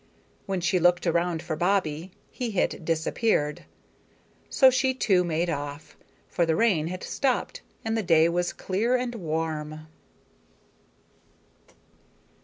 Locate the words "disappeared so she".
2.83-4.95